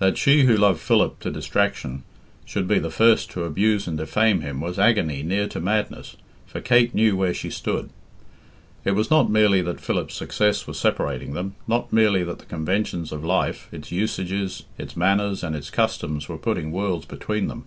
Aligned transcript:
That 0.00 0.18
she 0.18 0.42
who 0.46 0.56
loved 0.56 0.80
Philip 0.80 1.20
to 1.20 1.30
distraction 1.30 2.02
should 2.44 2.66
be 2.66 2.80
the 2.80 2.90
first 2.90 3.30
to 3.30 3.44
abuse 3.44 3.86
and 3.86 3.96
defame 3.96 4.40
him 4.40 4.60
was 4.60 4.76
agony 4.76 5.22
near 5.22 5.46
to 5.46 5.60
madness, 5.60 6.16
for 6.48 6.60
Kate 6.60 6.96
knew 6.96 7.16
where 7.16 7.32
she 7.32 7.48
stood. 7.48 7.90
It 8.84 8.96
was 8.96 9.08
not 9.08 9.30
merely 9.30 9.62
that 9.62 9.80
Philip's 9.80 10.16
success 10.16 10.66
was 10.66 10.80
separating 10.80 11.34
them, 11.34 11.54
not 11.68 11.92
merely 11.92 12.24
that 12.24 12.40
the 12.40 12.44
conventions 12.46 13.12
of 13.12 13.24
life, 13.24 13.68
its 13.70 13.92
usages, 13.92 14.64
its 14.78 14.96
manners, 14.96 15.44
and 15.44 15.54
its 15.54 15.70
customs 15.70 16.28
were 16.28 16.38
putting 16.38 16.72
worlds 16.72 17.06
between 17.06 17.46
them. 17.46 17.66